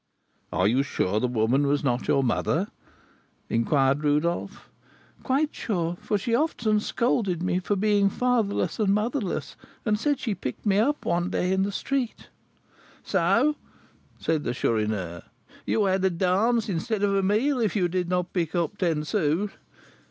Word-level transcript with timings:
"Are 0.51 0.67
you 0.67 0.81
sure 0.81 1.19
the 1.19 1.27
woman 1.27 1.67
was 1.67 1.83
not 1.83 2.07
your 2.07 2.23
mother?" 2.23 2.69
inquired 3.49 4.03
Rodolph. 4.03 4.67
"Quite 5.21 5.53
sure; 5.53 5.95
for 6.01 6.17
she 6.17 6.33
often 6.33 6.79
scolded 6.79 7.43
me 7.43 7.59
for 7.59 7.75
being 7.75 8.09
fatherless 8.09 8.79
and 8.79 8.95
motherless, 8.95 9.55
and 9.85 9.99
said 9.99 10.19
she 10.19 10.33
picked 10.33 10.65
me 10.65 10.79
up 10.79 11.05
one 11.05 11.29
day 11.29 11.51
in 11.53 11.61
the 11.61 11.71
street." 11.71 12.29
"So," 13.03 13.55
said 14.17 14.43
the 14.43 14.55
Chourineur, 14.55 15.21
"you 15.67 15.85
had 15.85 16.03
a 16.03 16.09
dance 16.09 16.67
instead 16.67 17.03
of 17.03 17.13
a 17.13 17.21
meal, 17.21 17.59
if 17.59 17.75
you 17.75 17.87
did 17.87 18.09
not 18.09 18.33
pick 18.33 18.55
up 18.55 18.79
ten 18.79 19.03
sous?" 19.03 19.51